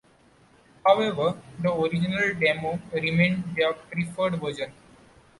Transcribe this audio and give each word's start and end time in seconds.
However, 0.83 1.39
the 1.61 1.71
original 1.71 2.33
demo 2.39 2.79
remained 2.91 3.53
their 3.55 3.73
preferred 3.73 4.39
version. 4.41 4.73